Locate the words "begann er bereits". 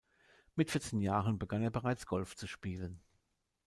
1.37-2.07